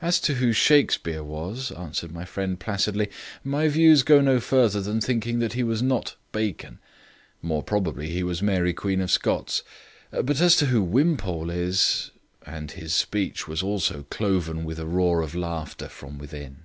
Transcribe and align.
"As 0.00 0.18
to 0.22 0.34
who 0.34 0.52
Shakespeare 0.52 1.22
was," 1.22 1.70
answered 1.70 2.10
my 2.10 2.24
friend 2.24 2.58
placidly, 2.58 3.08
"my 3.44 3.68
views 3.68 4.02
go 4.02 4.20
no 4.20 4.40
further 4.40 4.80
than 4.80 5.00
thinking 5.00 5.38
that 5.38 5.52
he 5.52 5.62
was 5.62 5.80
not 5.80 6.16
Bacon. 6.32 6.80
More 7.42 7.62
probably 7.62 8.08
he 8.10 8.24
was 8.24 8.42
Mary 8.42 8.72
Queen 8.74 9.00
of 9.00 9.08
Scots. 9.08 9.62
But 10.10 10.40
as 10.40 10.56
to 10.56 10.66
who 10.66 10.82
Wimpole 10.82 11.48
is" 11.48 12.10
and 12.44 12.72
his 12.72 12.92
speech 12.92 13.48
also 13.48 13.64
was 13.98 14.06
cloven 14.10 14.64
with 14.64 14.80
a 14.80 14.86
roar 14.88 15.22
of 15.22 15.32
laughter 15.36 15.88
from 15.88 16.18
within. 16.18 16.62